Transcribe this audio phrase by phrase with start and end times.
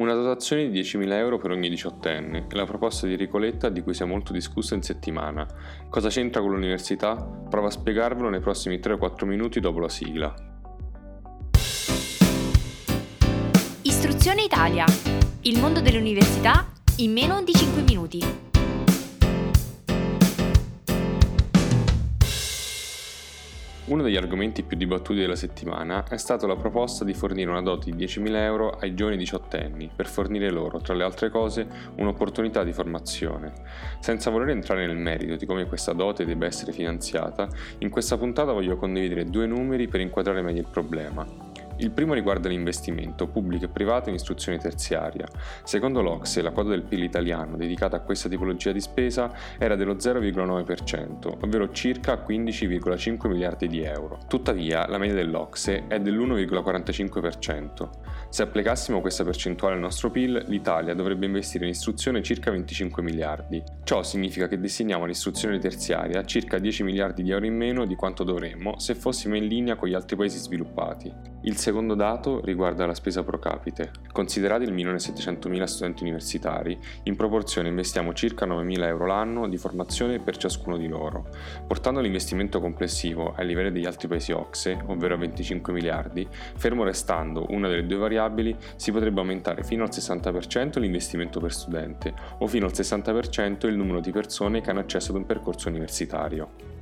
[0.00, 3.92] Una dotazione di 10.000 euro per ogni diciottenne è la proposta di Ricoletta di cui
[3.92, 5.46] si è molto discussa in settimana.
[5.90, 7.16] Cosa c'entra con l'università?
[7.16, 10.34] Prova a spiegarvelo nei prossimi 3-4 minuti dopo la sigla.
[13.82, 14.86] Istruzione Italia.
[15.42, 18.49] Il mondo dell'università in meno di 5 minuti.
[23.90, 27.90] Uno degli argomenti più dibattuti della settimana è stata la proposta di fornire una dote
[27.90, 32.72] di 10.000 euro ai giovani diciottenni per fornire loro, tra le altre cose, un'opportunità di
[32.72, 33.52] formazione.
[33.98, 37.48] Senza voler entrare nel merito di come questa dote debba essere finanziata,
[37.78, 41.49] in questa puntata voglio condividere due numeri per inquadrare meglio il problema.
[41.78, 45.26] Il primo riguarda l'investimento pubblico e privato in istruzione terziaria.
[45.64, 49.94] Secondo l'Ocse, la quota del PIL italiano dedicata a questa tipologia di spesa era dello
[49.94, 54.18] 0,9%, ovvero circa 15,5 miliardi di euro.
[54.28, 57.88] Tuttavia, la media dell'Ocse è dell'1,45%.
[58.28, 63.62] Se applicassimo questa percentuale al nostro PIL, l'Italia dovrebbe investire in istruzione circa 25 miliardi.
[63.84, 68.22] Ciò significa che destiniamo all'istruzione terziaria circa 10 miliardi di euro in meno di quanto
[68.22, 71.29] dovremmo se fossimo in linea con gli altri paesi sviluppati.
[71.42, 73.92] Il secondo dato riguarda la spesa pro capite.
[74.12, 80.36] Considerati il 1.700.000 studenti universitari, in proporzione investiamo circa 9.000 euro l'anno di formazione per
[80.36, 81.30] ciascuno di loro.
[81.66, 87.46] Portando l'investimento complessivo ai livelli degli altri paesi OXE, ovvero a 25 miliardi, fermo restando
[87.48, 92.66] una delle due variabili, si potrebbe aumentare fino al 60% l'investimento per studente o fino
[92.66, 96.79] al 60% il numero di persone che hanno accesso ad un percorso universitario.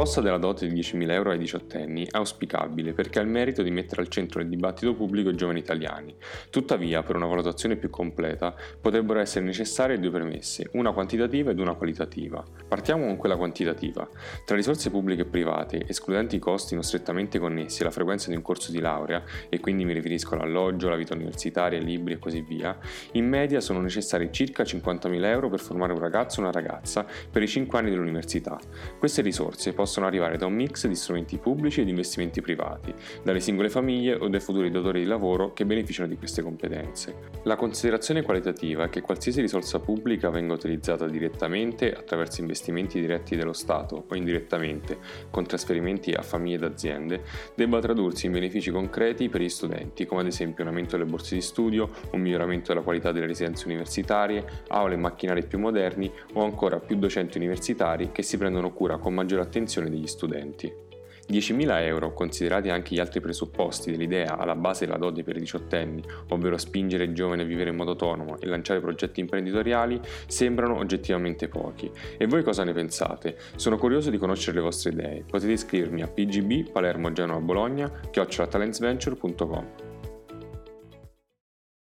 [0.00, 3.70] Proposta della dote di 10.000 euro ai diciottenni è auspicabile perché ha il merito di
[3.70, 6.14] mettere al centro del dibattito pubblico i giovani italiani.
[6.48, 11.74] Tuttavia, per una valutazione più completa, potrebbero essere necessarie due premesse, una quantitativa ed una
[11.74, 12.42] qualitativa.
[12.66, 14.08] Partiamo con quella quantitativa.
[14.46, 18.42] Tra risorse pubbliche e private, escludenti i costi non strettamente connessi alla frequenza di un
[18.42, 22.40] corso di laurea, e quindi mi riferisco all'alloggio, alla vita universitaria, ai libri e così
[22.40, 22.74] via,
[23.12, 27.42] in media sono necessari circa 50.000 euro per formare un ragazzo o una ragazza per
[27.42, 28.58] i 5 anni dell'università.
[28.98, 32.94] Queste risorse possono possono arrivare da un mix di strumenti pubblici e di investimenti privati,
[33.24, 37.16] dalle singole famiglie o dai futuri datori di lavoro che beneficiano di queste competenze.
[37.42, 43.52] La considerazione qualitativa è che qualsiasi risorsa pubblica venga utilizzata direttamente attraverso investimenti diretti dello
[43.52, 47.22] Stato o indirettamente con trasferimenti a famiglie ed aziende,
[47.56, 51.34] debba tradursi in benefici concreti per gli studenti, come ad esempio un aumento delle borse
[51.34, 56.44] di studio, un miglioramento della qualità delle residenze universitarie, aule e macchinari più moderni o
[56.44, 60.88] ancora più docenti universitari che si prendono cura con maggiore attenzione formazione degli studenti.
[61.30, 66.02] 10.000 euro, considerati anche gli altri presupposti dell'idea alla base della dote per i diciottenni,
[66.30, 71.46] ovvero spingere i giovani a vivere in modo autonomo e lanciare progetti imprenditoriali, sembrano oggettivamente
[71.46, 71.88] pochi.
[72.18, 73.36] E voi cosa ne pensate?
[73.54, 75.24] Sono curioso di conoscere le vostre idee.
[75.24, 79.89] Potete iscrivermi a pgb palermo genoa bologna chiocciolatalentsventure.com